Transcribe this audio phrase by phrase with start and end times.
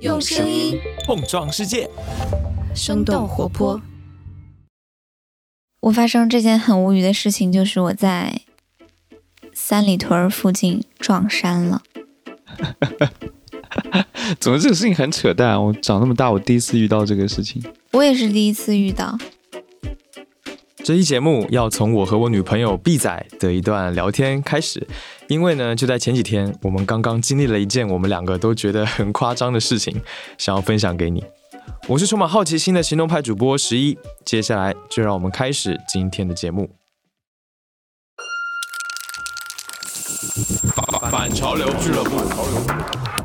[0.00, 1.88] 用声音碰撞世界，
[2.74, 3.80] 生动活泼。
[5.80, 8.42] 我发生这件很无语的事情，就是我在
[9.54, 11.82] 三里屯附近撞衫了。
[14.38, 15.62] 怎么这个事情很扯淡。
[15.64, 17.62] 我长那么大，我第一次遇到这个事情。
[17.92, 19.16] 我也是第一次遇到。
[20.86, 24.86] 这期节目要从我和我女朋友 B 仔的一段聊天开始，
[25.26, 30.00] 因为呢，就在前几天，我们刚刚经历了一件我们两个都觉得很夸张的事情，
[30.38, 31.24] 想要分享给你。
[31.88, 36.70] 我是充满好奇心的行动派主播十一，接下来就让我们开始今天的节目。
[41.10, 43.15] 反潮流俱乐部。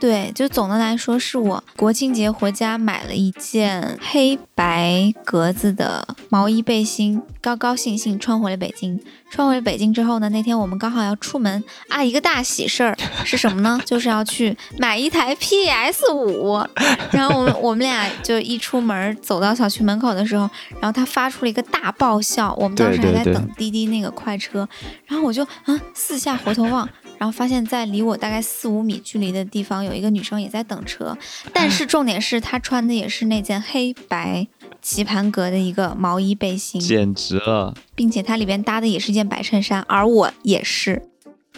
[0.00, 9.00] 对，就总的来说，是我国庆节回家买了一件黑白格子的毛衣背心，高高兴兴穿回了北京。
[9.30, 13.78] 穿回北京之后呢，那天我们刚好要出门啊，一个大喜事儿是什么呢？
[13.84, 16.64] 就是要去买一台 PS 五。
[17.10, 20.48] 然后我们我们俩就一出门走到小区门口的时候，
[20.80, 22.54] 然后他发出了一个大爆笑。
[22.56, 24.66] 我们当时还在等滴滴那个快车，
[25.06, 26.88] 然后我就啊四下回头望。
[27.18, 31.16] 然后发现，在离我大概四五米距离的地方，有一个女生也在等车。
[31.52, 34.46] 但是重点是，她穿的也是那件黑白
[34.80, 37.74] 棋盘格的一个毛衣背心，简直了！
[37.94, 41.02] 并且它里边搭的也是件白衬衫，而我也是。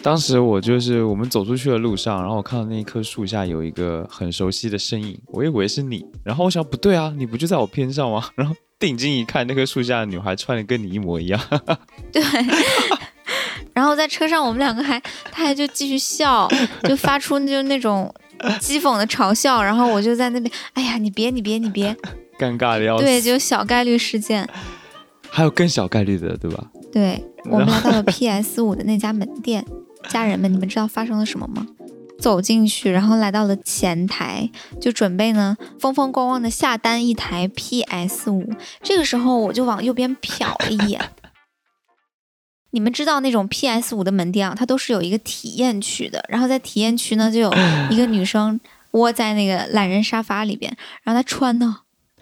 [0.01, 6.03] 当时我就是我们走出去的路上，然后我看到那一棵树下有一个很熟悉的身影，我以为是你。
[6.23, 8.29] 然后我想，不对啊，你不就在我边上吗？
[8.33, 11.39] 然后定睛一看，那棵树下的女孩穿的跟你一模一样。
[12.11, 12.19] 对。
[13.81, 15.01] 然后在车上，我们两个还，
[15.31, 16.47] 他还就继续笑，
[16.87, 18.13] 就发出就那种
[18.59, 19.63] 讥讽的嘲笑。
[19.63, 21.91] 然后我就在那边，哎呀，你别，你别，你别，
[22.37, 23.03] 尴尬的要死。
[23.03, 24.47] 对，就小概率事件。
[25.31, 26.63] 还有更小概率的，对吧？
[26.93, 29.65] 对， 我们来到了 PS 五的那家门店，
[30.09, 31.65] 家人们，你们知道发生了什么吗？
[32.19, 34.47] 走进去，然后来到了前台，
[34.79, 38.47] 就准备呢，风风光光的下单一台 PS 五。
[38.83, 41.01] 这个时候，我就往右边瞟了一眼。
[42.71, 46.23] 你们知道那种 PS 五的门店啊，它都是有一个体验区的。
[46.29, 47.53] 然后在体验区呢，就有
[47.91, 48.59] 一个女生
[48.91, 51.75] 窝在那个懒人沙发里边，然后她穿的，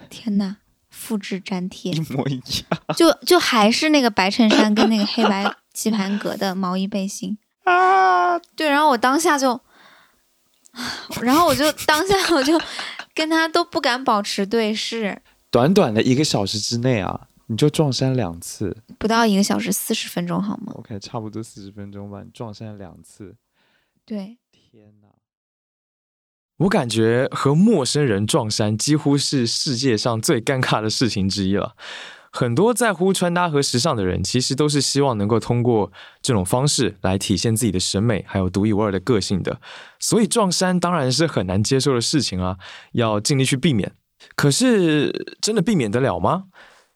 [0.10, 0.58] 天呐，
[0.90, 2.36] 复制粘贴一模一
[2.70, 8.38] 样，就就还是那个白衬衫跟那个黑白棋盘格的毛衣背心啊。
[8.56, 9.60] 对，然后我当下就，
[11.22, 12.60] 然后我就当下我就
[13.14, 15.22] 跟她都不敢保持对视。
[15.52, 17.28] 短短的一个小时之内啊。
[17.52, 22.22] 你就撞衫两次，不到一个小时，四十分钟好吗？OK，差不多四十分钟吧。
[22.24, 23.36] 你撞衫两次，
[24.06, 25.08] 对，天哪！
[26.58, 31.76] 我感觉和陌生人撞衫几乎是世界上最尴尬的事情之一了。
[32.32, 39.60] 很多在乎穿搭和时尚的人，其实都是希望能够通过这种方式来体现自己的审美，还有独一无二的个性的。
[40.00, 42.60] 所以撞衫当然是很难接受的事情啊，
[42.92, 43.92] 要尽力去避免。
[44.36, 46.44] 可是真的避免得了吗？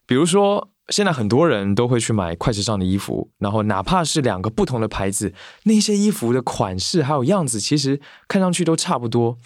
[0.05, 5.33] 比如说，现在很多人都会去买快时尚的衣服，然后哪怕是两个不同的牌子，
[5.63, 9.37] 那些衣服的款式还有样子，其实看上去都差不多。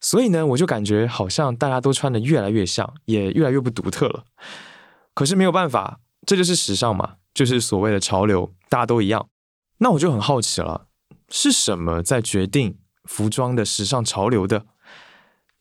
[0.00, 4.24] 所以呢，我就感觉好像大家都穿的越来越像，也越来越不独特了。
[5.14, 9.28] 可是没有办法，这就是时尚嘛，就是所谓的潮流，大家都一样。
[9.78, 10.86] 那我就很好奇了，
[11.30, 14.64] 是什么在决定服装的时尚潮流的？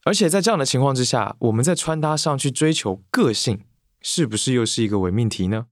[0.05, 3.61] 而且在这样的情况之下，我们在穿搭上去追求个性。
[4.01, 5.67] 是不是又是一个伪命题呢？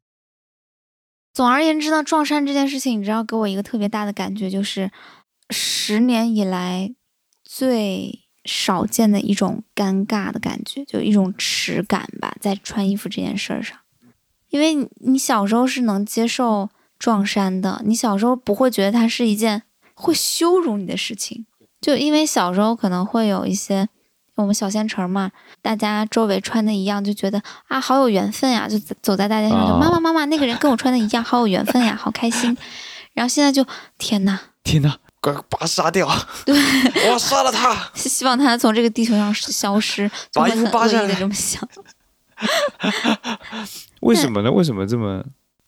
[1.33, 4.91] 总而言之呢，撞衫这件事情，你知道给我一个特别大的感觉，就是
[5.49, 6.93] 十年以来
[7.43, 13.77] 最少见的一种尴尬的感觉，就一种耻感吧，在穿衣服这件事儿上。
[14.49, 19.63] 因为你小时候是能接受撞衫的，你小时候不会觉得它是一件
[19.94, 21.45] 会羞辱你的事情，
[21.79, 23.88] 就因为小时候可能会有一些。
[24.37, 25.31] 我们小县城嘛，
[25.61, 28.67] 大家周围穿的一样，就觉得啊，好有缘分呀！
[28.67, 32.56] 就走在大街上，就妈妈妈妈，那个人跟我穿的一样，好有缘分呀，好开心。
[33.13, 33.65] 然后现在就
[33.97, 36.07] 天哪，天哪，快把他杀掉！
[36.45, 36.56] 对，
[37.03, 40.09] 我要杀了他， 希望他从这个地球上消失。
[40.33, 41.67] 把衣服扒下来，这么想。
[44.01, 44.51] 为什么呢？
[44.51, 45.23] 为什么这么？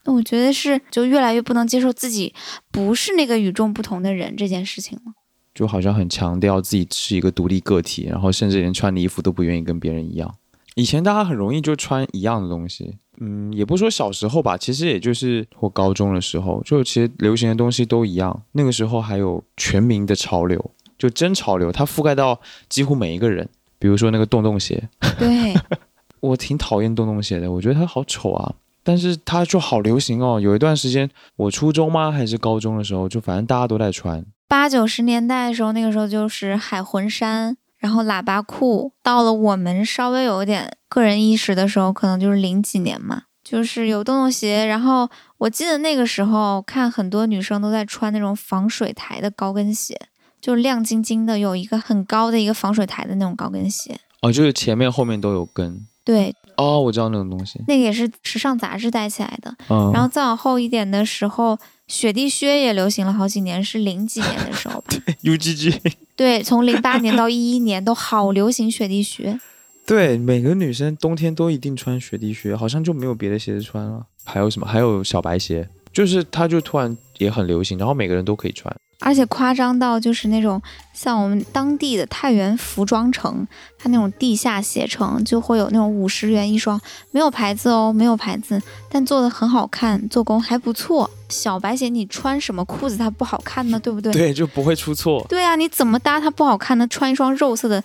[0.06, 2.34] 我觉得是，就越来越不能接受自己
[2.72, 5.14] 不是那个与众不同的人这件事情了。
[5.60, 10.34] 就好像很强调自己是一个独立个体，然后甚至连穿的衣服都不愿意跟别人一样。
[10.76, 18.42] 以前大家很容易就穿一样的东西，嗯，也不说小时候吧，其实也就是或高中的时候，就其实流行的东西都一样。
[18.54, 22.40] 那个时候还有全民的潮流，就真潮流，它覆盖到
[22.70, 23.50] 几乎每一个人。
[23.78, 24.82] 比如说那个洞洞鞋，
[25.18, 25.54] 对
[26.22, 28.56] 我挺讨厌洞洞鞋的，我觉得它好丑啊。
[28.82, 30.40] 但是它就好流行哦。
[30.40, 34.26] 有一段时间，我初中吗还是高中的时候，就反正大家都在穿。
[34.50, 38.92] 八九十年代的时候，那个时候就是海魂衫，然后喇叭裤。
[39.04, 44.66] 到了我们稍微有点个人意识的时候，可能就是零几年嘛，就是有洞洞鞋。
[44.66, 45.08] 然后
[45.38, 49.96] 我记得那个时候看很多女生都在穿那种防水台的高跟鞋，
[50.42, 54.00] 就是亮晶晶的，有一个很高的一个防水台的那种高跟鞋。
[54.24, 55.86] 哦，就是前面后面都有跟。
[56.10, 59.56] 对，哦，我知道那种东西，那个也是时尚杂志带起来的。
[59.70, 61.56] 嗯，然后再往后一点的时候，
[61.88, 64.88] 雪地靴也流行了好几年，是零几年的时候吧？
[65.22, 65.80] UGG。
[66.16, 69.40] 对，从零八年到一一年都好流行雪地靴。
[69.86, 74.04] 对，每个女生冬天都一定穿雪地靴，好像就没有别的鞋子穿了。
[74.24, 74.66] 还有什么？
[74.66, 78.76] 还有小白鞋，就是它就突然也很流行，然后每个人都可以穿。
[79.00, 80.62] 而且夸张到就是那种
[80.94, 83.48] 像我们当地的太原服装城，
[83.78, 86.80] 它那种地下鞋城就会有那种五十元一双，
[87.12, 91.10] 没有牌子哦，没有牌子，但做的很好看，做工还不错。
[91.30, 93.80] 小白鞋你穿什么裤子它不好看呢？
[93.80, 94.12] 对不对？
[94.12, 95.26] 对，就不会出错。
[95.30, 96.88] 对啊，你怎么搭它不好看呢？
[96.88, 97.82] 穿一双肉色的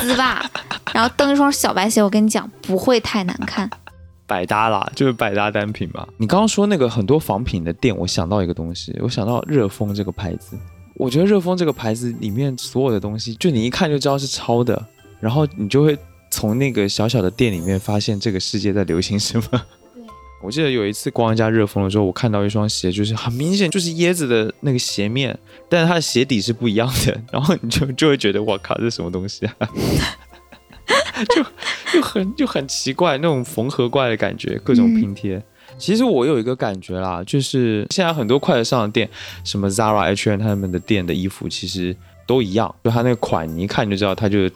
[0.00, 0.42] 丝袜，
[0.94, 3.68] 然后蹬一双小白鞋，我跟你讲不会太难看。
[4.28, 6.06] 百搭啦，就是百搭单品嘛。
[6.18, 10.56] 你刚刚说那个很多仿品的店，我想到一个东西，我想到热风这个牌子。
[10.94, 14.86] 我觉得热风这个牌子里面所有的东西，就你一看就知道是抄的，
[15.18, 15.96] 然后你就会
[16.30, 19.62] 从那个小小的店里面发现这个世界在流行什么。
[20.42, 25.36] 我记得有一次逛一家热风的时候，我看到一双鞋，就是很明显就是椰子的那个鞋面，
[25.68, 29.54] 但是它的鞋底是不一样的，然后你就就会觉得我靠，这是什么东西啊？
[31.34, 31.44] 就
[31.92, 35.42] 就很就很奇怪那种缝合怪的感觉，各种拼贴。
[35.76, 39.08] 其实我有一个感觉啦，就是现在很多快时尚的店，
[39.44, 41.94] 什么 Zara、H&M 他们的店的衣服其实
[42.26, 44.52] 都一样，就它那个款，你一看就知道它就是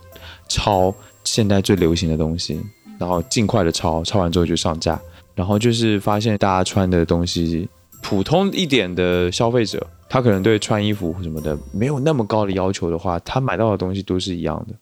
[0.49, 0.93] 抄
[1.23, 2.61] 现在最流行的东西，
[2.99, 5.01] 然后尽快的抄，抄完之后就上架。
[5.35, 7.69] 然后就是发现大家穿的东西，
[8.03, 14.75] 普通一点的消费者，他可能对穿衣服什么的没有那么高的要求的话，他买到的东西都是一样的。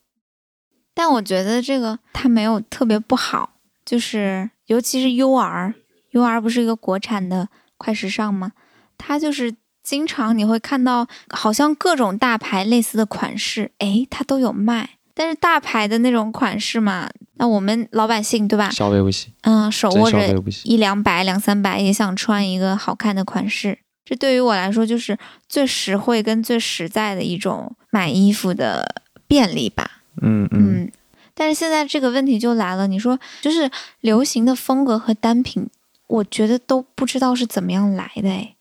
[0.95, 3.55] 但我觉得这个它没有特别不好，
[3.85, 8.53] 就是尤其是 UR，UR 不是一个国产的快时尚吗？
[8.99, 14.91] 它就是经常你会看到，好像各种大牌类似的款式，哎，它都有卖。
[15.15, 18.71] 但是大牌的那种款式嘛，那我们老百姓对吧？
[18.71, 19.33] 消费不起。
[19.43, 20.35] 嗯，手握着
[20.65, 23.79] 一两百、两三百，也想穿一个好看的款式。
[24.05, 30.00] 这对于我来说，就是最实惠跟最实在的一种买衣服的便利吧。
[30.21, 30.91] 嗯嗯，
[31.35, 33.71] 但是现在这个问题就来了，你说就是
[34.01, 35.69] 流行的风格和单品，
[36.07, 38.55] 我觉得都不知道是怎么样来的哎。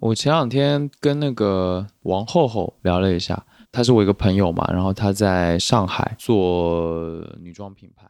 [0.00, 8.04] 我前两天跟那个王后后聊了一下，她是我一个朋友嘛，然后她在上海做女装品牌。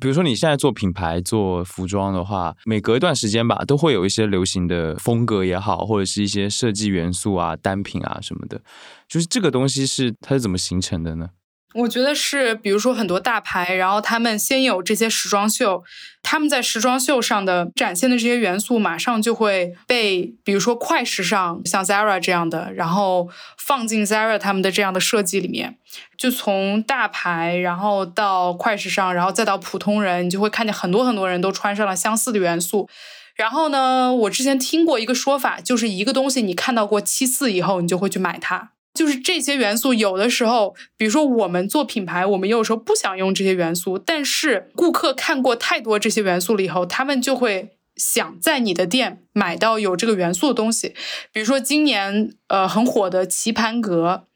[0.00, 8.60] 比如说你现在做品牌做服装的话，每隔一段时间吧，都会有一些流行的风格也好，或者是一些设计元素啊、单品啊什么的。
[9.06, 11.28] 就是这个东西是它是怎么形成的呢？
[11.74, 15.82] 我觉得是，比如说很多大牌，然后他们先有这些时装秀，
[16.22, 23.28] 他们在时装秀上的展现的这些元素，马上就会被，比如说快时尚，像 Zara 这样的，然后
[23.58, 25.76] 放进 Zara 他们的这样的设计里面。
[26.16, 32.88] 就从大牌，然后到快时尚，然后再到普通人，你就会看见很多很多人都穿上了相似的元素。
[33.34, 38.70] 然后呢，我之前听过一个说法，就是一个东西你看到过七次以后，你就会去买它。
[38.94, 50.94] 就是这些元素，有的时候，比如说我们做品牌，我们有时候不想用这些元素，但是顾客看过太多这些元素了以后，他们就会想在你的店买到有这个元素的东西。
[51.32, 54.26] 比如说今年呃很火的棋盘格，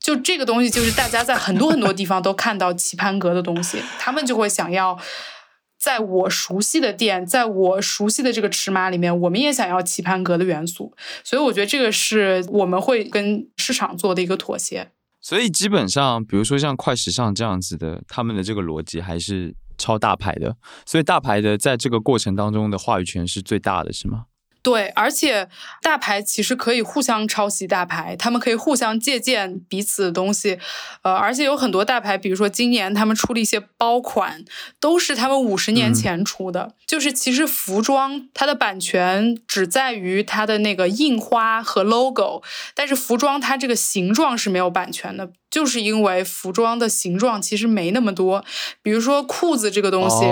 [0.00, 4.98] 就这个东西就是大家在很多很多地方都看到棋盘格的东西，他们就会想要。
[5.86, 14.90] 在我熟悉的店，在我熟悉的这个尺码里面，我们也想要棋盘格的元素，所以我觉得这个是我们会跟市场做的一个妥协。
[15.20, 24.24] 所以基本上，比如说像快时尚这样子的，他们的这个逻辑还是超大牌的，所以大牌的在这个过程当中的话语权是最大的，是吗？
[24.66, 25.48] 对，而且
[25.80, 30.58] 大牌其实可以互相抄袭，大牌他们可以互相借鉴彼此的东西，
[31.02, 34.44] 呃，而且有很多大牌，比如说今年他们出了一些包款，
[34.80, 36.74] 都是他们五十年前出的。
[36.84, 42.42] 就是其实服装它的版权只在于它的那个印花和 logo，
[42.74, 48.44] 但是服装它这个形状是没有版权的，就是因为服装的形状其实没那么多，
[48.82, 50.24] 比如说裤子这个东西。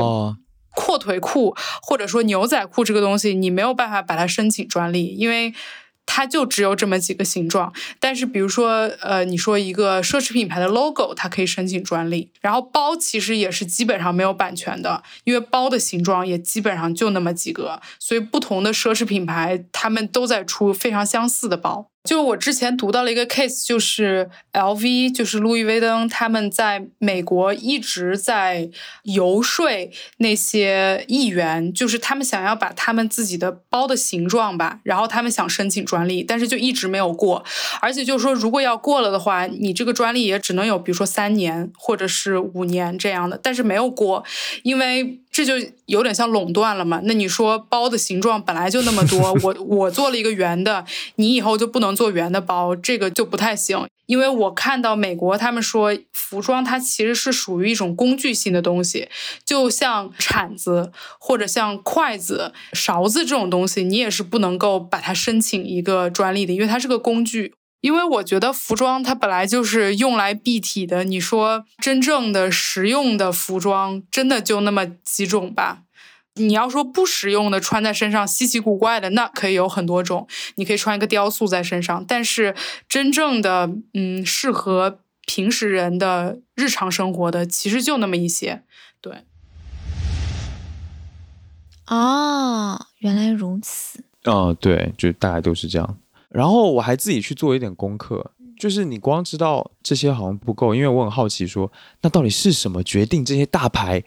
[0.75, 5.54] 阔腿裤或者说牛仔裤这个东西，你没有办法把它申请专利，因为
[6.07, 7.73] 它就只有这么几个形状。
[7.99, 12.31] 但是比如说，呃，你说一个奢侈品牌的 logo，它可以申请专利。
[12.40, 21.90] 然后包其实也是基本上没有版权的，因为包的形状也基本上就那么几个，所以不同的奢侈品牌他们都在出非常相似的包。
[22.04, 28.68] 就我之前读到了一个 case，就是 L V，就是路易威登，他们在美国一直在
[29.04, 29.66] 游说
[30.18, 37.42] 那些议员，就是他们想要把他们自己的包的形状吧，然后他们想申请专利，但是就一直没有过。
[37.80, 44.23] 而且就是说，如果要过了的话，你这个专利也只能有，比如说三年或者是五年这样的，但是没有过，
[44.62, 45.20] 因为。
[45.35, 45.55] 这就
[45.87, 47.00] 有点像垄断了嘛？
[47.03, 50.85] 那你说包的形状本来就那么多，我我做了一个圆的，
[51.17, 53.85] 你以后就不能做圆的包，这个就不太行。
[54.07, 59.09] 因为我看到美国他们说，服装它其实是属于一种工具性的东西，
[59.45, 67.55] 就像铲子或者像筷子、勺子这种东西，你也是不能够把它申请一个专利的，因为它是个工具。
[67.85, 75.83] 因为我觉得服装它本来就是用来蔽体的，你说真正的实用的服装，真的就那么几种吧？
[76.37, 80.26] 你要说不实用的，穿在身上稀奇古怪的，那可以有很多种。
[80.55, 82.55] 你可以穿一个雕塑在身上，但是
[82.88, 88.62] 真正的嗯，适合平时人的日常生活的，其实就那么一些。
[89.03, 89.25] 对。
[91.88, 94.03] 哦，原来如此。
[94.23, 95.99] 嗯，对，就大概都是这样。
[96.35, 101.71] 然后我还自己去做一点功课，就是你光知道这些好像不够，因为我很好奇，说
[102.03, 104.03] 那到底是什么决定这些大牌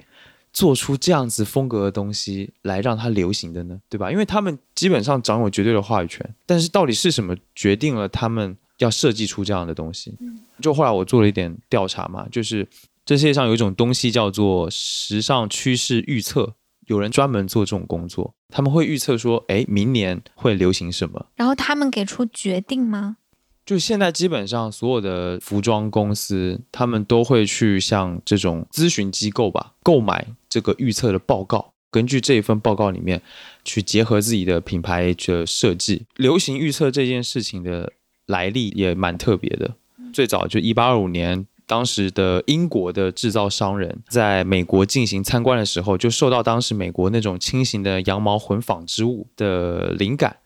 [0.52, 3.80] 做出这样子风格的东西来让它流行的呢？
[3.88, 4.12] 对吧？
[4.12, 10.14] 因为他们基本上掌有绝对的话语权，但是到底是什么决定了他们要设计出这样的东西？
[10.62, 12.68] 就后来我做了一点调查嘛，就是
[13.06, 16.56] 这世界上有一种东西叫做时尚趋势预测。
[16.88, 23.18] 有人专门做这种工作，他们会预测说，哎，明年会流行什么，然后他们给出决定吗？
[23.66, 33.22] 就现在基本上所有的服装公司，他们都会去向这种咨询机构吧购买这个预测的报告，根据这一份报告里面
[33.66, 36.06] 去结合自己的品牌的设计。
[36.16, 37.92] 流行预测这件事情的
[38.26, 39.76] 来历也蛮特别的，
[40.14, 41.46] 最早就一八二五年。
[41.68, 50.38] 当时的英国的制造商人在美国进行参观的时候，就受到当时美国那种轻型的羊毛混纺织物的灵感。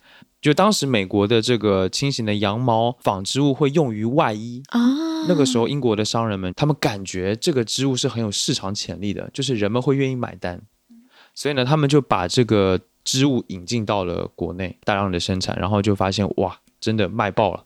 [0.41, 4.79] 就当时美国的这个轻型的羊毛纺织物会用于外衣啊。
[5.27, 10.59] 那个时候，英国的商人们他们感觉这个织物是很有市场潜力的，就是人们会愿意买单。
[11.35, 17.63] 所以呢，他们就把这个织物引进到了国内，大量的生产，然后就发现哇，真的卖爆了。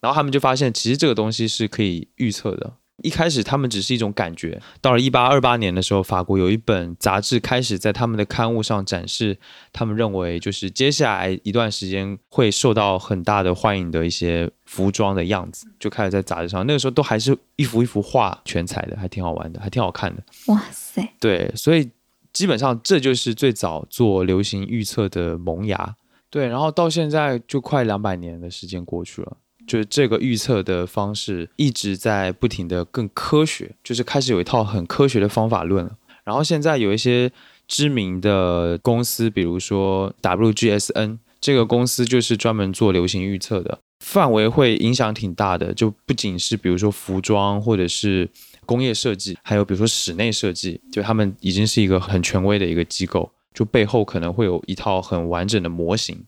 [0.00, 2.74] 然后他们就发现，其实这个东西是可以预测的。
[3.02, 4.60] 一开始他们只是一种感觉。
[4.82, 9.38] 到了一八二八年的时候，法国有一本杂志开始在他们的刊物上展示，
[9.72, 16.66] 他们认为就是接下来一段时间会受到很大的欢迎的一些服装的样子，就开始在杂志上。
[16.66, 20.22] 那个时候都还是一幅一幅画全彩的，还挺好玩的，还挺好看的。
[20.48, 21.08] 哇塞！
[21.18, 21.90] 对，所以
[22.34, 25.96] 基本上这就是最早做流行预测的萌芽。
[26.28, 29.38] 对，然后到现在就快两百年的时间过去了。
[29.70, 35.96] 就是这个预测的方式一直在不停的更科学，就是开始有一套很科学的方法论了。
[36.24, 37.30] 然后现在有一些
[37.68, 45.72] 知名的公司，比如说 WGSN 这个公司就是专门做流行预测的，范围会影响挺大的。
[45.72, 48.28] 就不仅是比如说服装或者是
[48.66, 56.24] 工业设计，还有比如说室内设计，就他们已经是一个很权威的一个机构，就背后可能会有一套很完整的模型，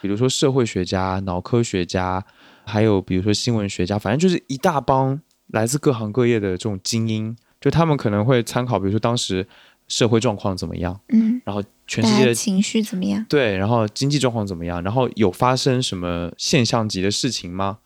[0.00, 2.24] 比如说社会学家、脑科学家。
[2.64, 9.46] 还有比如说新闻学家，反正就是一大帮来自各行各业的这种精英，就他们可能会参考，比如说当时
[9.88, 17.78] 社会状况怎么样，嗯，然后全世界的情绪怎么样，对，然后经济状况怎么样，然后有发生什么现象级的事情吗？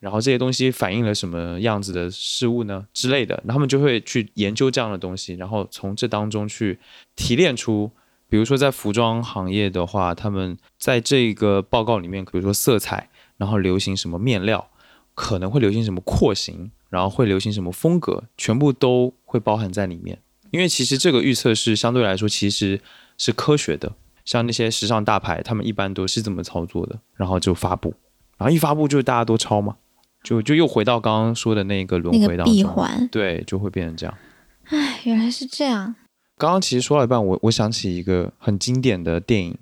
[0.00, 6.78] 然后这些东西反映了什么样子的事物呢之类的，他们就会去研究这样的东西，然后从这当中去
[7.14, 7.90] 提炼出，
[8.28, 13.08] 比如说在服装行业的话，他们在这个报告里面，比如说色彩。
[13.36, 14.68] 然后流行什么面料，
[15.14, 20.18] 可能会流行什么廓形，然后会流行什么风格，全部都会包含在里面。
[20.50, 22.80] 因为其实这个预测是相对来说其实
[23.18, 23.92] 是科学的，
[24.24, 27.92] 像那些时尚大牌，他们一般都是这么操作的，然后就发布，
[28.38, 29.76] 然后一发布就大家都抄嘛，
[30.22, 34.16] 就就又回到刚刚说的那个轮回当中，闭环，对，就会变成这样。
[34.66, 35.96] 唉，原来是这样。
[36.36, 39.52] 刚刚其实说了一半，我我想起一个很经典的电影《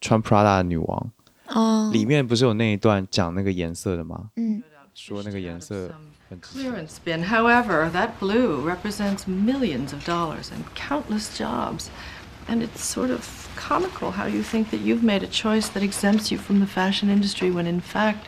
[0.00, 1.10] 穿 Prada 的女王》。
[1.47, 4.29] 哦，里面不是有那一段讲那个颜色的吗？
[4.35, 4.61] 嗯，
[4.93, 5.91] 说那个颜色。
[6.41, 7.25] Clearance bin.
[7.25, 11.89] However, that blue represents millions of dollars and countless jobs.
[12.47, 16.31] And it's sort of comical how you think that you've made a choice that exempts
[16.31, 18.27] you from the fashion industry when in fact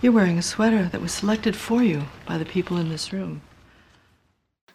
[0.00, 3.40] you're wearing a sweater that was selected for you by the people in this room.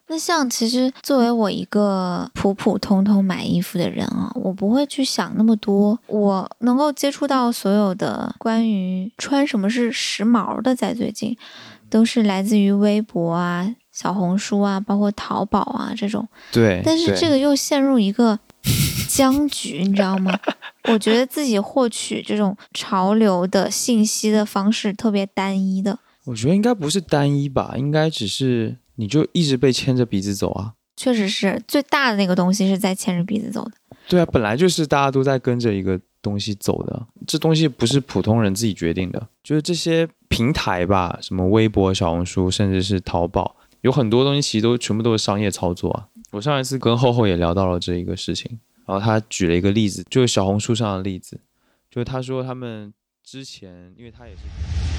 [0.07, 5.99] 那像其实作为我一个普普通通买衣服的人啊，我不会去想那么多。
[6.07, 11.35] 我能够接触到所有的关于穿什么是时髦的，在最近
[11.89, 16.29] 都是来自于微博啊、小红书啊，包括淘宝啊这种。
[16.53, 18.39] 对，但是这个又陷入一个
[19.09, 20.39] 僵局，你知道吗？
[20.91, 25.99] 我觉得自己获取这种潮流的信息的方式特别单一的。
[26.27, 28.77] 我觉得应该不是单一吧，应该只是。
[28.97, 30.75] 你就一直被牵着鼻子走啊！
[30.97, 33.73] 确实是最大的那个东西是在牵着鼻子走的。
[34.09, 39.29] 对啊，本来就是大家都在跟着一个东西走的，这东西不是普通人自己决定的。
[39.43, 46.09] 就是这些平台吧，什么微博、小红书，甚至是淘宝，有很多东西其实都全部都是商业操作啊。
[46.31, 51.41] 我上一次跟厚厚也聊到了这一个事情，然后他举了一个例子，就是小红书上的例子，
[51.91, 52.93] 就是他说他们
[53.25, 54.94] 之前，因为他也是。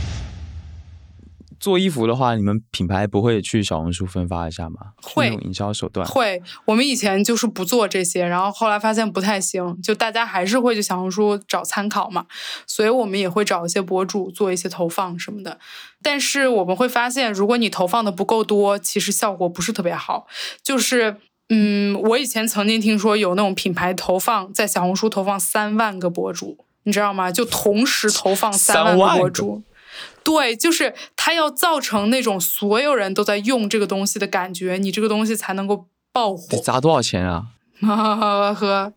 [1.66, 4.76] 做衣服的话，你们品牌不会去小红书分发一下吗？
[5.02, 6.06] 会用营销手段。
[6.06, 12.28] 会，我们以前就是不做这些，然后后来发现不太行，就大家还是会去小红书找参考嘛，
[12.68, 15.58] 所以我们也会找一些博主做一些投放什么的。
[16.04, 20.28] 但是我们会发现，如果你投放的不够多，其实效果不是特别好。
[20.62, 21.18] 就是，
[21.50, 27.32] 嗯，我以前曾经听说有那种品牌投放在小红书投放三万个博主，你知道吗？
[27.32, 29.64] 就同时投放三万个博主。
[30.26, 36.48] 对，就是它要造成那种所有人都在用这个东西的感觉，你这个东西才能够爆火。
[36.50, 37.50] 得砸多少钱啊？
[37.82, 38.94] 呵，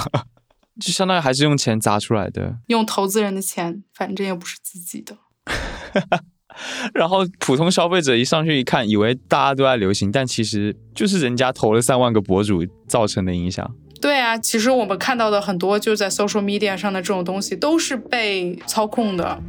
[0.80, 5.16] 就相当于还是用钱砸出来的，用投资人的钱，反正又不是自己的。
[6.94, 13.74] 然后普通消费者一上去一看，以为大家都在流行，但其实就是人家投了三万个博主造成的影响。
[14.00, 19.42] 对啊，其实我们看到的很多就在 social media 上的这种东西，都是被操控的。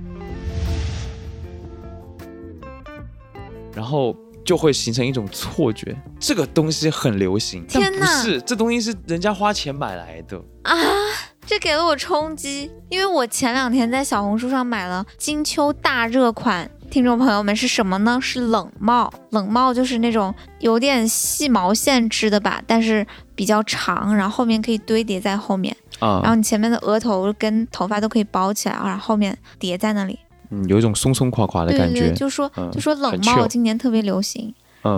[3.75, 7.66] 然后就会形成一种错觉，这个东西很流行。
[7.68, 10.75] 天哪，不是，这东西是人家花钱买来的啊！
[11.46, 16.69] 这给了我冲击，因为我前两天在小红书上买了金秋大热款。
[16.89, 18.19] 听众朋友们是什么呢？
[18.22, 19.12] 是冷帽。
[19.30, 26.19] 冷帽就是那种有点细毛线织的吧，但是比较长，然后后面可以堆叠在后面啊。
[26.22, 30.19] 然后你前面的额头跟头发都可以包起来，然后后面叠在那里。
[30.52, 32.12] 嗯，有一种松松垮垮的感觉。
[32.14, 34.54] 就说就说冷帽今年特别流行，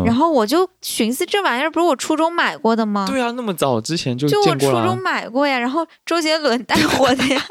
[0.05, 3.05] 然后我就寻思这玩意儿不是我初中买过的吗？
[3.07, 5.57] 对啊，那么早之前就就我初中买过呀。
[5.59, 7.41] 然后周杰伦带火的呀，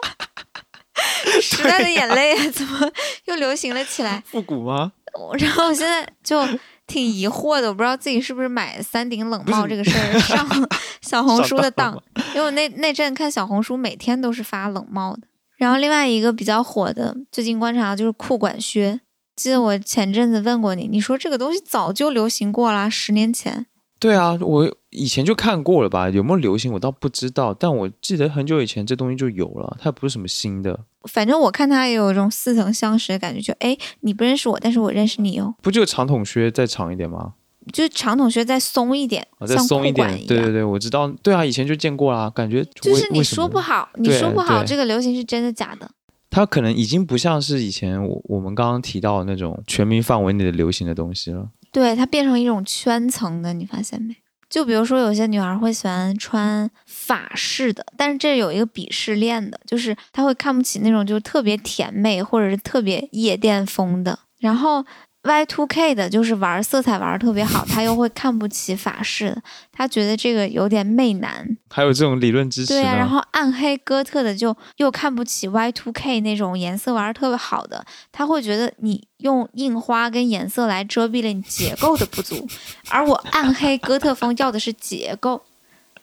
[1.41, 2.91] 时代的眼泪啊怎么
[3.27, 4.23] 又流行了起来？
[4.27, 4.93] 复古吗？
[5.39, 6.43] 然后我现在就
[6.87, 10.47] 挺疑惑的，我不知道自己是不是买三顶冷帽这个事儿上
[11.03, 11.95] 小红书的当，
[12.35, 15.21] 因为我那那阵看小红书每天都是发冷帽的。
[15.63, 18.99] 然后另外一个比较火的，最近观察就是裤管靴。
[19.37, 23.67] 记得我前阵子问过你，你说这个东西早就流行过了，十年前。
[24.01, 26.11] 对啊，我以前就看过了吧？
[26.11, 30.81] 有没有流行我倒不知道，但我记得很久以前这东西就有了，它不是什么新的。
[31.09, 35.55] 反正我看它也有一种似曾相识的感觉，就哎，你不认识我，但是我认识你哦。
[35.63, 37.35] 不就长筒靴再长一点吗？
[37.73, 45.91] 就是长筒靴再松一点，再松一点，对对对，我知道，对啊，以前就见过啦，感觉就是你说不好，你说不好，这个流行是真的假的？
[46.31, 51.51] 它可能已经不像是以前我我们刚刚提到的那种全民范围内的流行的东西了。
[51.71, 54.17] 对，它变成一种圈层的，你发现没？
[54.49, 64.85] 就比如说有些女孩会喜欢穿法式的，但是这有一个鄙视链的，就是她会看不起那种就特别甜美或者是特别夜店风的，然后。
[65.23, 71.57] Y two K 的就是玩色彩玩的特别好，他又会看不起法式，他觉得这个有点媚男。
[71.71, 72.75] 还有这种理论支持。
[72.75, 82.49] 对呀，然后暗黑哥特的就又看不起 Y two K 那种颜色玩的特别好的，他会觉得你用印花跟颜色来遮蔽了你结构的不足，
[82.91, 85.43] 而我暗黑哥特风要的是结构。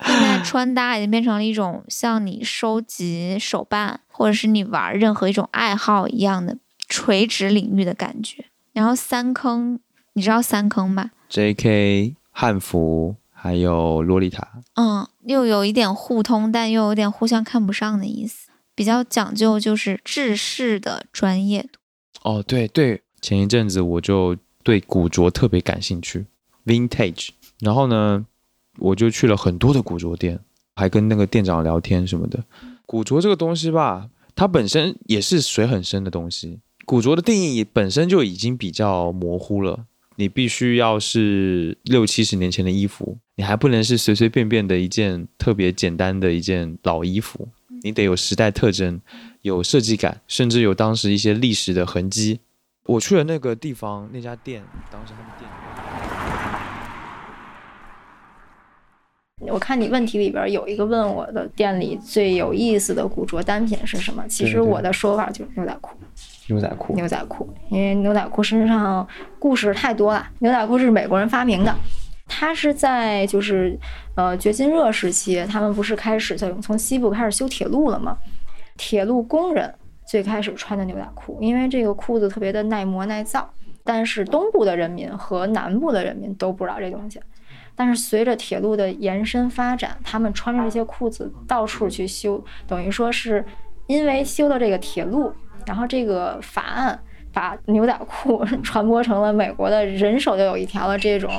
[0.02, 6.56] 现在穿搭已经变成了一种像你收集手办或者是你玩任何一种爱好一样的
[6.88, 8.46] 垂直领域的感觉。
[8.80, 9.78] 然后三坑，
[10.14, 12.16] 你知道三坑吧？J.K.
[12.32, 18.48] 汉服还有洛丽塔，嗯，又有一点互通，但又有点互相看不上的意思。
[18.74, 21.80] 比较讲究就是制式的专业度。
[22.24, 26.28] 哦，对对，前一阵子我就对古着特别感兴趣
[26.66, 27.32] ，Vintage。
[27.60, 28.26] 然后呢，
[28.78, 30.40] 我就去了很多的古着店，
[30.78, 32.42] 还跟那个店长聊天什么的。
[32.86, 36.62] 古着这个东西吧，它本身也是水很深的东西。
[36.90, 47.48] 古着的定义本身就已经比较模糊了，你必须要是六七十年前的衣服，你还不能是随随便便的一件特别简单的一件老衣服，
[47.84, 49.00] 你得有时代特征，
[49.44, 52.40] 有设计感，甚至有当时一些历史的痕迹。
[52.88, 55.48] 我去了那个地方，那家店，当时他们店。
[59.54, 64.28] 我看你问题里边有一个问我的店里最有意思的古着单品是什么？
[64.28, 65.96] 其实我的说法就是牛仔裤。
[66.50, 69.08] 牛仔裤，牛仔裤，因为牛仔裤身上
[69.38, 70.28] 故事太多了。
[70.40, 71.74] 牛仔裤是美国人发明的，
[72.28, 73.78] 它是在就是
[74.16, 78.18] 呃掘金热时期，他们不是开始从从西部开始修铁路了吗？
[78.78, 79.74] 铁路工人
[80.08, 83.50] 最开始穿的牛仔裤，因为这个裤子特别的耐磨耐造。
[83.84, 87.20] 但是东部的人民和南部的人民都不知道这东西。
[87.76, 93.44] 但是随着铁路的延伸发展，他们穿着这些裤子到处去修，等于说是
[93.88, 95.32] 因为修了这个铁路。
[95.66, 97.00] 然后这个法案
[97.32, 101.30] 把牛仔裤 传播成了美国的人手就有一条的这种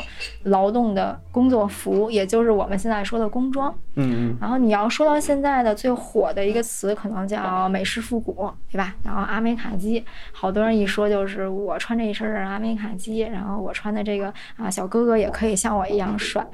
[0.45, 3.75] 劳动的工作服，也就是我们现在说的工装。
[3.97, 4.37] 嗯嗯。
[4.41, 8.95] 然后你要说到现在的最火的一个词，可能叫美式复古，对吧？
[9.03, 16.47] 然后阿美卡基，好多人一说就是我穿这一身阿美卡基，然后我穿的这个啊，小哥哥也可以像我一样帅。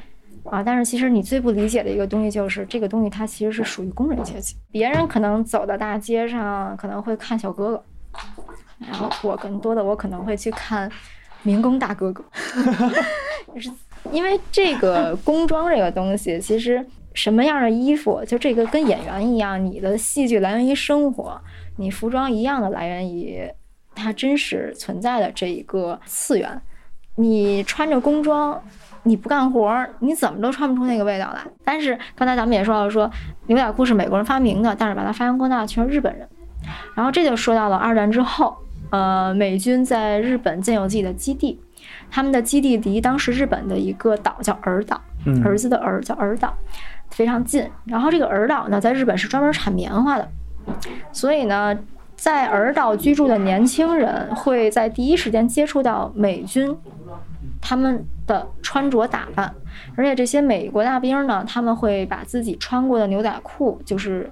[0.51, 4.57] 啊，但是其实你最不理解的一个东西就是这个东西，它其实是属于工人阶级。
[4.71, 7.85] 别人可能走到大街上，可能会看小哥哥，
[8.79, 10.91] 然后我更多的我可能会去看
[11.43, 12.25] 民工大哥哥，
[13.55, 13.71] 就是
[14.13, 21.41] 因为这个工装这个东西，其实什么样的衣服，就这个跟演员一样，你的戏剧来源于生活，
[21.77, 23.43] 你服装一样的来源于
[23.95, 26.61] 它真实存在的这一个次元，
[27.17, 28.63] 你穿着工装。
[29.07, 31.41] 你不干活儿，你怎么都穿不出那个味道来。
[31.65, 33.11] 但是刚才咱们也说到，说
[33.47, 36.29] 牛仔裤是美国人发明的，但是把它发扬光大的全是日本人。
[36.95, 38.57] 然后这就说到了二战之后，
[38.91, 41.61] 呃，美军在日本建有自己的基地，
[42.11, 45.01] 他们的基地离当时日本的一个岛叫儿岛，
[45.45, 46.53] 儿子的儿叫儿岛，
[47.11, 47.65] 非常近。
[47.85, 50.29] 然后这个儿岛呢，在日本是专门产棉花的，
[51.13, 51.79] 所以呢，
[52.17, 56.77] 在儿岛居住的年轻人会在第一时间接触到美军。
[57.69, 59.53] 他们的穿着打扮，
[59.97, 64.31] 而且这些美国大兵呢，他们会把自己穿过的牛仔裤，就是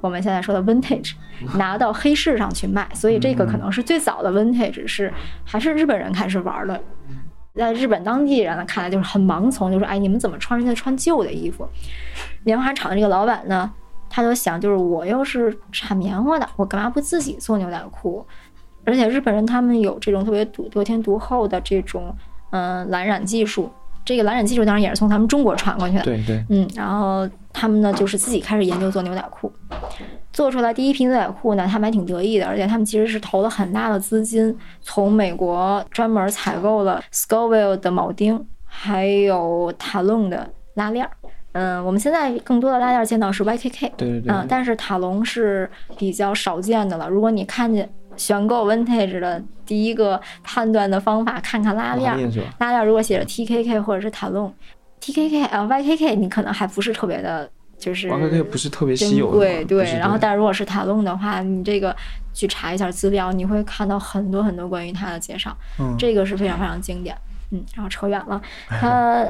[0.00, 1.14] 我们现在说的 vintage，
[1.58, 2.88] 拿到黑市上去卖。
[2.94, 5.12] 所以这个可能是最早的 vintage，是
[5.44, 6.80] 还是日本人开始玩的。
[7.56, 11.68] 在日本当地人看来就是很盲从，就说哎，你们怎么穿人家穿旧的衣服？
[12.44, 13.68] 棉花厂的这个老板呢，
[14.08, 18.24] 他就想，就是我又是产棉花的，我干嘛不自己做牛仔裤？
[18.84, 22.14] 而且日本人他们有这种特别独得天独厚的这种。
[22.56, 23.70] 嗯，蓝染技术，
[24.02, 26.02] 这个蓝染技术当然也是从他们中国传过去的。
[26.02, 26.42] 对对。
[26.48, 29.52] 嗯，然后他们呢，就是自己开始研究做牛仔裤，
[30.32, 41.06] 做出来第一批牛仔裤呢，他们还挺得意的，而且他们其实是投了很大的资金，从美国专门采购了 Scoville 的铆钉，还有 Talon 的拉链。
[41.52, 43.92] 嗯，我们现在更多的拉链见到是 YKK。
[43.96, 44.32] 对对对。
[44.32, 47.08] 嗯，但是塔龙是比较少见的了。
[47.08, 47.88] 如果你看见。
[48.16, 52.14] 选购 vintage 的第一个判断的方法，看看拉链。
[52.58, 54.52] 拉链如果写着 TKK 或者是塔隆
[55.00, 57.48] ，TKK 啊 YKK，你可能还不是特别的，
[57.78, 59.32] 就是 YKK 不是特别稀有。
[59.32, 61.94] 对对，然后但如果是塔隆的话，你这个
[62.32, 65.56] 去查一下资料，你会看到很多很多关于它的介绍。
[65.78, 67.16] 嗯，这个是非常非常经典。
[67.50, 69.24] 嗯，然后扯远了，他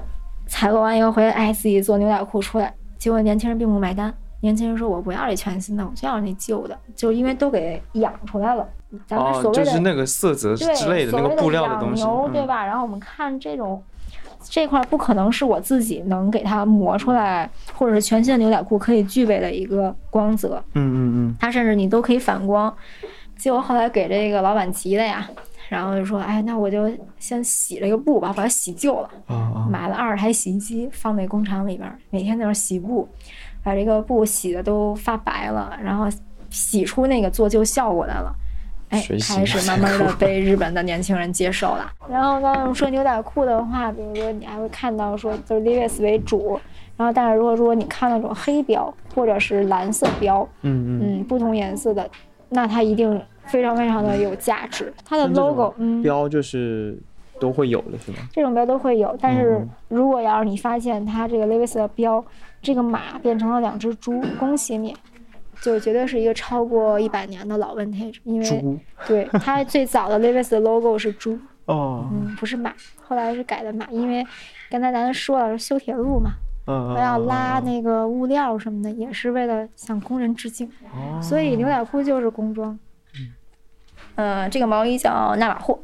[0.46, 4.14] 采购完以后回来，哎，自己做牛仔裤出来，结果年轻人并不买单。
[4.40, 8.66] 年轻人说：“我不要这全新的，我就要那旧的，就因为都给养出来了。
[9.06, 12.64] 咱们所谓的就是那个色泽之类的那个布料的东西，对吧？
[12.64, 13.82] 然后我们看这种
[14.42, 20.62] 这块不可能是我自己能给它磨出来，或者是全新的牛仔裤可以具备的一个光泽。
[20.74, 22.72] 嗯嗯嗯，它甚至你都可以反光。
[23.36, 25.28] 结果后来给这个老板急的呀，
[25.68, 29.10] 然后就说：哎，那我就先洗这个布吧，把它洗旧了。
[29.68, 33.08] 买了二十台洗衣机放在工厂里边，每天在那洗布。”
[33.66, 36.06] 把这个布洗的都发白了，然后
[36.50, 38.32] 洗出那个做旧效果来了，
[38.90, 41.92] 哎，开始慢慢的被日本的年轻人接受了。
[42.08, 46.60] 然后刚才我们说牛仔裤的话，比如说你还会看到说就是 Levi's 为主，
[46.96, 52.08] 然后但是如果说你看那种黑标或者是蓝色标，嗯嗯，不同颜色的，
[52.50, 54.94] 那它一定非常非常的有价值。
[55.04, 55.74] 它的 logo
[56.04, 56.96] 标就是
[57.40, 58.18] 都会有的是吗？
[58.32, 62.24] 这种标都会有，但是如果要是你发现它这个 Levi's 的标。
[62.66, 64.92] 这个马变成了两只猪，恭喜你，
[65.62, 74.26] 就绝对是一个超过一百年的老 vintage，因为对它最早的 Levi's 的 logo 是猪哦，嗯，不是马，后来是改的马，因为
[74.68, 76.32] 刚才咱说了修铁路嘛，
[76.66, 80.68] 嗯，要拉那个物料什么的，也是为了向工人致敬，
[81.22, 82.76] 所以牛仔裤就是工装。
[84.16, 85.78] 呃，这个毛衣叫纳瓦霍，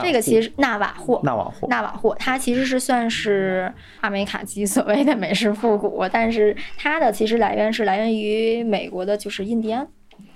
[0.00, 9.88] 这个其实纳瓦霍，纳瓦霍，纳瓦霍，它其实是算是阿美卡基所谓的美式复古，但是它的其实来源是来源于美国的，就是印第安。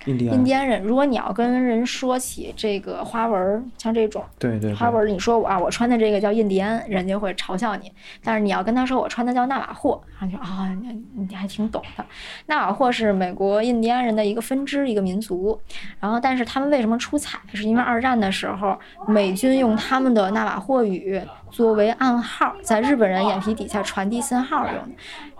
[0.08, 7.92] 印第安印第安人，如果你要跟人说起这个花纹儿，像这种对对花纹儿，你说我啊，我穿的这个叫印第安，人家会嘲笑你。
[8.24, 12.04] 但是你要跟他说我穿的叫纳瓦霍，他就啊，你你还挺懂的。
[12.46, 15.60] 纳瓦霍是美国印第安人的一个分支，一个民族。
[16.00, 17.38] 然后，但是他们为什么出彩？
[17.52, 24.88] 是因为二战的时候，美军用他们的纳瓦霍语作为暗号，在日本人眼皮底下传递信号用的。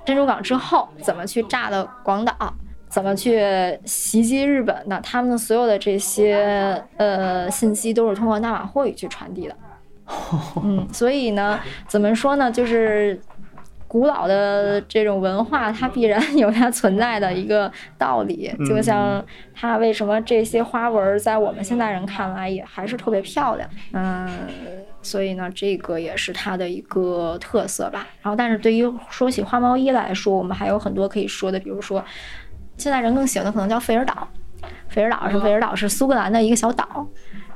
[0.04, 2.34] 珍珠港之后，怎么去炸的广岛？
[2.98, 3.40] 怎么去
[3.84, 5.00] 袭击日本的？
[5.02, 9.54] 他们的所有的这些呃信息都是通过纳瓦霍语去传递的。
[10.64, 12.50] 嗯，所以呢，怎么说呢？
[12.50, 13.20] 就是
[13.86, 18.52] 古老的这种文化，它必然有它存在的一个道理。
[18.68, 23.70] 就像它为什么这些花纹在我们现代人看来也还是特别漂亮。
[23.92, 24.28] 嗯，
[25.02, 28.08] 所以呢，这个也是它的一个特色吧。
[28.22, 32.04] 然后，但是对于说起花毛衣来说，我们还有很多可以说的，比如说。
[32.78, 34.26] 现在人更喜欢的可能叫费尔岛，
[34.88, 37.06] 费尔岛是费尔岛是苏格兰的一个小岛，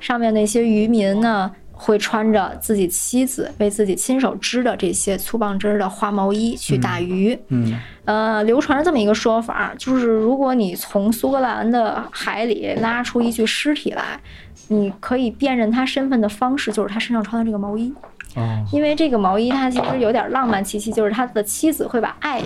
[0.01, 7.39] 上面那些渔民呢会穿着自己妻子为自己亲手织的这些粗棒织的花毛衣去打鱼。
[7.49, 14.21] 嗯，呃，流传着这么一个说法，就是如果你从苏格兰的海里拉出一具尸体来，
[14.69, 17.93] 你可以辨认他身份的方式就是他身上穿的这个毛衣。
[18.35, 22.43] 哦，因为这个毛衣它其实有点浪漫气息，就是他的妻子会把爱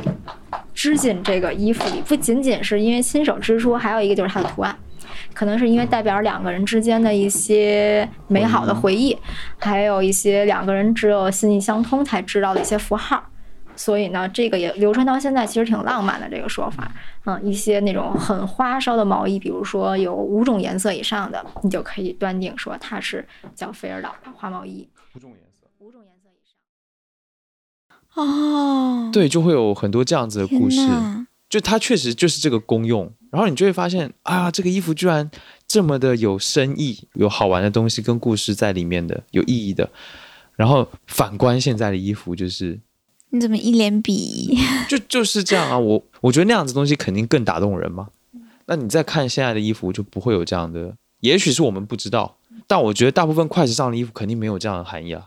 [0.75, 4.77] 织进这个衣服里，不仅仅是因为亲手织出，还有一个就是它的图案，
[5.33, 9.17] 可能是因为代表两个人之间的一些美好的回忆，
[9.59, 13.23] 还有一些两个人只有心意相通才知道的一些符号，
[13.77, 16.91] 所以呢，这个也流传到现在，其实挺浪漫的这个说法。
[17.27, 24.89] 嗯，一些那种很花哨的毛衣，比如说有五种颜色以上的，你就可以断定说它是叫菲尔岛的花毛衣。
[28.17, 30.81] 哦，对，就会有很多这样子的故事，
[31.49, 35.31] 就它确实就是这个功用，然后你就会发现啊，这个衣服居然
[35.69, 39.89] 这么的有深意，有好玩的东西跟故事在里面的，有意义的。
[40.57, 42.81] 然后反观现在的衣服，就是
[43.29, 44.59] 你怎么一脸鄙夷？
[44.89, 48.09] 就就是这样啊，我我觉得那样子东西肯定更打动人嘛。
[48.65, 55.27] 那你再看现在的衣服，就不会有这样的，也许是我们不知道，但我觉得大部分快时尚的衣服肯定没有这样的含义啊。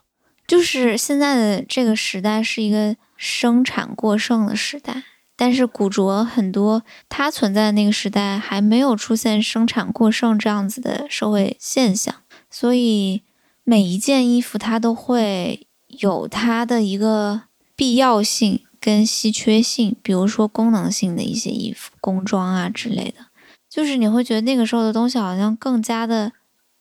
[0.49, 5.03] 就是现在的这个时代是一个生产过剩的时代，
[5.35, 12.15] 但是古着很多它存在那个时代还没有出现生产过剩这样子的社会现象，
[12.49, 13.21] 所以
[13.63, 17.43] 每一件衣服它都会有它的一个
[17.75, 23.27] 必要性跟稀缺性，比如说功能性的一些衣服、工装啊之类的，
[23.69, 26.31] 就是你会觉得那个时候的东西好像更加的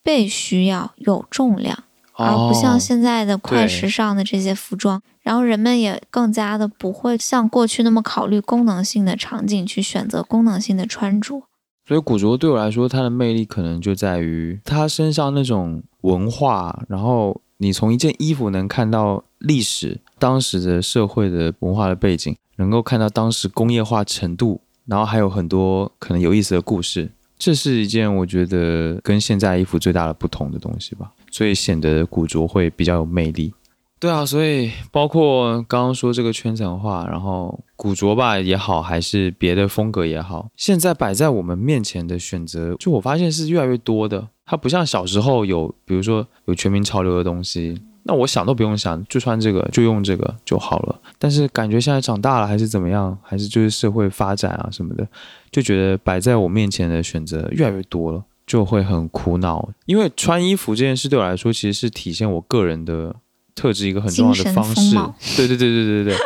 [0.01, 1.83] 被需要，有重量。
[2.19, 11.41] 而不像现在的快时尚的这些服装，然后人们也更加的不会像过去那么考虑功能性的场景去选择功能性的穿着。
[11.87, 27.09] 所以古着对我来说，它的魅力可能就在于它身上那种文化，然后你从一件衣服能看到历史、当时的社会的文化的背景，能够看到当时工业化程度，然后还有很多可能有意思的故事。
[27.39, 31.09] 这是一件我觉得跟现在衣服最大的不同的东西吧。
[31.31, 33.53] 所以显得古着会比较有魅力。
[33.99, 44.29] 对啊，所以包括刚刚说这个圈层化，然后古着吧也好，还是别的风格也好，现在摆在我们面前的选择，就我发现是越来越多的。
[44.45, 51.01] 它不像小时候有，比如说有全民潮流的东西，那我想都不用想，就穿这个，就用这个就好了。
[51.17, 55.05] 但是感觉现在长大了，还是怎么样，还是就是社会发展啊什么的，
[55.51, 58.23] 就觉得摆在我面前的选择越来越多了。
[58.49, 63.15] 就会很苦恼，因为穿衣服这件事对我来说，其实是体现我个人的
[63.53, 64.95] 特质一个很重要的方式。
[65.37, 66.17] 对对对对对对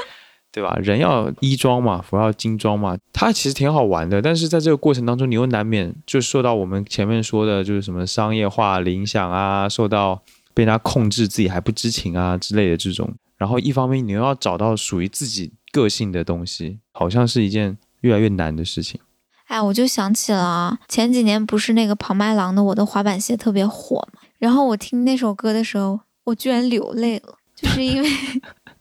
[0.53, 0.73] 对，吧？
[0.81, 4.21] 人要衣装嘛，服要精装嘛，它其实挺好玩的。
[4.21, 13.13] 但是在这个过程当中，你又难免就受到我们前面说的，就是什么商业化影响啊，受到被他控制，自己还不知情啊之类的这种。
[13.38, 19.01] 然后一方面，你又要找到属于自己个性的东西，好像是一件越来越难的事情。
[19.45, 28.10] 哎，我就想起了前几年不是那个庞麦郎的《我的滑板鞋》特别火嘛，然后我听那首歌的时候，我居然流泪了，就是因为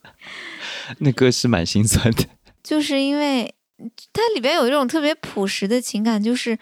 [0.98, 2.24] 那歌是蛮心酸的，
[2.62, 3.54] 就是因为
[4.12, 6.58] 它里边有一种特别朴实的情感，就是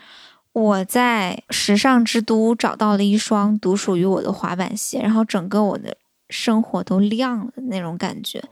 [0.52, 5.96] 我在时尚之都找到了一双独属于我的滑板鞋，然后整个我的
[6.30, 8.42] 生活都亮了那种感觉。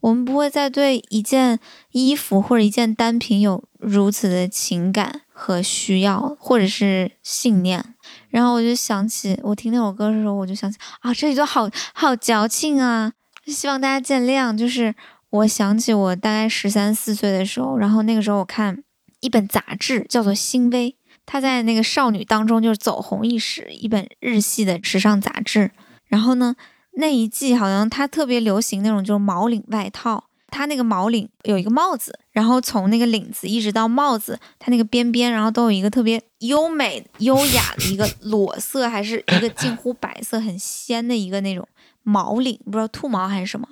[0.00, 1.58] 我们不会再对一件
[1.92, 7.84] 衣服或者一件单品有如此的情感，和需要，或者是信念。
[8.28, 13.12] 然后我就想起，我听那首歌的时候，我就想起啊，这里就好好矫情啊！
[13.46, 14.56] 希望大家见谅。
[14.56, 14.94] 就是
[15.30, 18.82] 我想起我大概十三四岁的时候，然后那个时候我看
[19.20, 20.90] 一本杂志，叫做《新微》，
[21.24, 25.70] 它在那个少女当中就是走红一时，一本日系的时尚杂志。
[26.06, 26.54] 然后呢，
[26.96, 30.24] 那一季好像它特别流行那种就是毛领外套。
[30.56, 41.66] 它那个毛领有一个帽子，然后从那个领子一直到帽子，它那个边边，然后都有一个特别优美、优雅的一个裸色，还是一个近乎白色、很仙的一个那种
[42.04, 43.66] 毛领，不知道兔毛还是什么。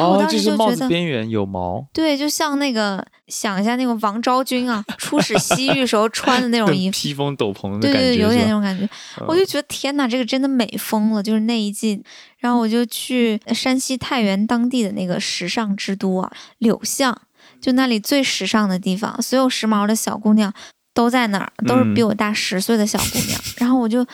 [0.00, 8.88] 哦，就是帽子边缘有毛，对，就像那个想一下那个王昭君啊，出使西域时候穿的那种衣服，披风斗篷的感觉，对对，有点那种感觉。
[9.26, 11.22] 我就觉得天哪，这个真的美疯了。
[11.22, 12.02] 就是那一季，
[12.38, 17.16] 然后我就去山西太原当地的那个时尚之都啊，柳巷，
[17.60, 20.52] 就那里最时尚的地方，所有时髦的小姑娘
[20.94, 23.40] 都在那儿，都是比我大十岁的小姑娘。
[23.58, 24.04] 然后我就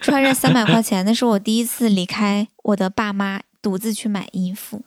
[0.00, 4.82] 穿着三百块钱，那是我第一次离开我的爸妈，独自去买衣服。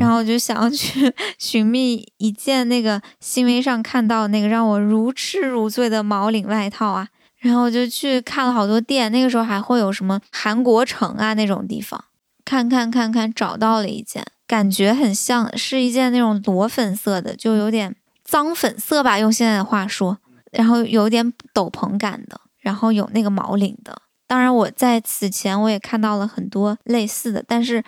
[0.00, 12.04] 然后我就想要去 寻觅一件那个新闻上看到那个让我如痴如醉的毛领外套啊，然后我就去看了好多店，那个时候还会有什么韩国城啊那种地方，
[12.44, 20.18] 看看看看找到了一件，感觉很像是一件那种裸粉色的，就有点脏粉色吧，用现在的话说，
[20.52, 24.02] 然后有点斗篷感的，然后有那个毛领的。
[24.26, 27.82] 当然我在此前我也看到了很多类似的，但是。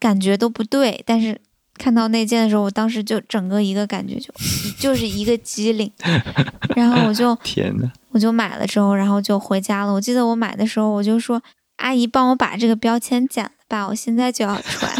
[0.00, 1.40] 感觉都不对，但是
[1.74, 4.32] 看到那件的时候，我当时就整个一个感觉就
[4.80, 5.90] 就是一个机灵，
[6.74, 9.92] 然后我就 天呐，我就买了之后，然后就回家了。
[9.92, 11.40] 我记得我买的时候，我就说
[11.76, 14.90] 阿姨帮我把这个标签剪了吧，我现在就要穿，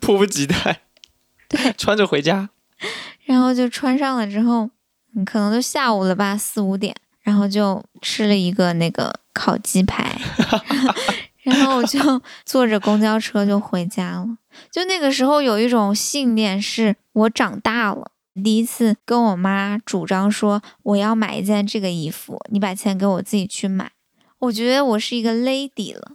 [0.00, 0.80] 迫不及待，
[1.48, 2.48] 对，穿着回家，
[3.24, 4.70] 然后就穿上了之后，
[5.14, 10.20] 嗯，可能都下午了吧，四五点，然后就吃了一个那个烤鸡排。
[11.50, 11.98] 然后我就
[12.46, 14.26] 坐着公交车就回家了。
[14.70, 23.92] 就那个时候有一种信念，是我长大了，第一次跟我妈主张说我要买一件这个衣服，你把钱给我自己去买。
[24.38, 26.12] 我觉得我是一个 lady 了，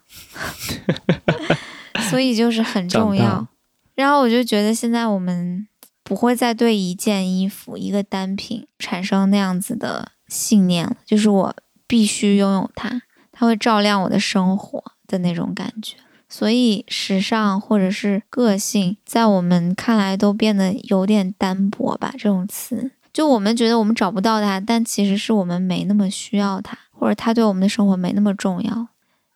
[2.09, 3.47] 所以就是很重要。
[3.93, 5.67] 然后我就觉得现在我们
[6.03, 11.55] 不会再对一件衣服、一个单品产生那样子的信念了，就是我
[11.87, 14.83] 必须拥有它，它会照亮我的生活。
[15.07, 15.95] 的那种感觉，
[16.27, 22.13] 所以时尚或者是个性，在我们看来都变得有点单薄吧。
[22.17, 28.87] 这种词，就我们觉得我们找不到它，但其实是我们没那么需要它，或者它对我们的生活没那么重要。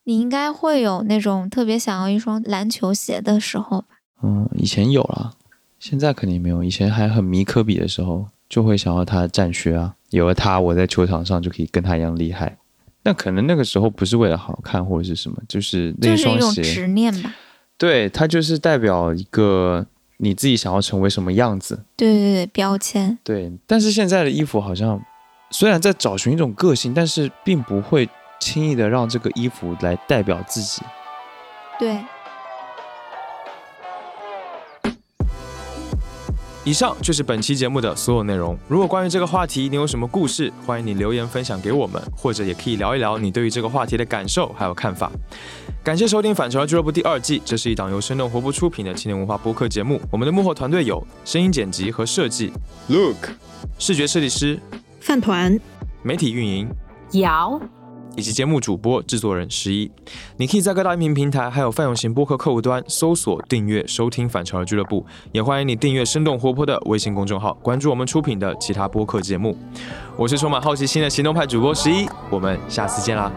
[0.05, 3.87] 你应该会有那种特别想要一双篮球鞋的时候吧？
[4.23, 5.33] 嗯，以前有了，
[5.79, 6.63] 现在肯定没有。
[6.63, 12.57] 以前还很迷科比的时候，就会想要他的战靴啊，有了它，我在球场上就可以跟他一样厉害。
[13.03, 17.33] 那可能那个时候不是为了好看或者是什么，就是那双鞋，执念吧。
[17.77, 19.85] 对，它就是代表一个
[20.17, 21.83] 你自己想要成为什么样子。
[21.95, 23.17] 对对对，标签。
[23.23, 25.01] 对，但是现在的衣服好像
[25.49, 28.09] 虽然在找寻一种个性，但是并不会
[28.39, 30.81] 轻易的让这个衣服来代表自己。
[31.79, 31.97] 对。
[36.69, 38.55] 以上就是本期节目的所有内容。
[38.67, 45.11] 如果关于这个话题你有什么故事，欢迎你留言分享给我们，或者也可以聊一聊你对于这个话题的感受还有看法。
[45.83, 49.99] 感谢收听《反潮流俱乐部》第二季，这是一档由生动活泼出品的青年文化播客节目。
[50.11, 52.53] 我们的幕后团队有声音剪辑和设计
[52.87, 53.31] ，Look，
[53.79, 54.59] 视觉设计师，
[54.99, 55.59] 饭团，
[56.03, 56.69] 媒体运营，
[57.13, 57.59] 瑶。
[58.19, 59.89] 以及节目主播、制作人十一，
[60.37, 69.57] 你可以在各大音频平台还有泛用型播客客户端搜索订阅收听反潮俱乐部，也欢迎你订阅生动活泼的微信公众号，关注我们出品的其他播客节目。
[70.17, 73.31] 我是充满好奇心的行动派主播十一，我们下次见啦。